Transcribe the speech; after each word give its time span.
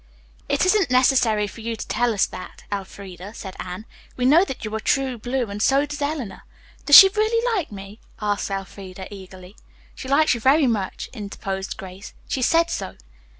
"It 0.49 0.65
isn't 0.65 0.89
necessary 0.89 1.45
for 1.45 1.61
you 1.61 1.75
to 1.75 1.87
tell 1.87 2.11
us 2.11 2.25
that, 2.25 2.63
Elfreda," 2.71 3.35
said 3.35 3.55
Anne. 3.59 3.85
"We 4.17 4.25
know 4.25 4.43
that 4.43 4.65
you 4.65 4.73
are 4.73 4.79
true 4.79 5.15
blue, 5.19 5.45
and 5.51 5.61
so 5.61 5.85
does 5.85 6.01
Eleanor." 6.01 6.41
"Does 6.87 6.97
she 6.97 7.07
really 7.09 7.55
like 7.55 7.71
me?" 7.71 7.99
asked 8.19 8.49
Elfreda 8.49 9.13
eagerly. 9.13 9.55
"She 9.93 10.07
likes 10.07 10.33
you 10.33 10.39
very 10.39 10.65
much," 10.65 11.07
interposed 11.13 11.77
Grace. 11.77 12.15
"She 12.27 12.41
said 12.41 12.71
so." 12.71 12.95